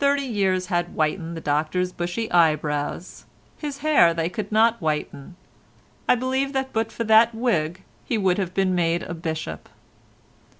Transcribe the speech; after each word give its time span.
Thirty 0.00 0.24
years 0.24 0.66
had 0.66 0.86
whitened 0.88 1.36
the 1.36 1.40
Doctor's 1.40 1.92
bushy 1.92 2.28
eyebrows—his 2.32 3.78
hair 3.78 4.12
they 4.12 4.28
could 4.28 4.50
not 4.50 4.80
whiten. 4.82 5.36
I 6.08 6.16
believe 6.16 6.52
that 6.52 6.72
but 6.72 6.90
for 6.90 7.04
that 7.04 7.32
wig 7.32 7.84
he 8.04 8.18
would 8.18 8.38
have 8.38 8.54
been 8.54 8.74
made 8.74 9.04
a 9.04 9.14
bishop. 9.14 9.68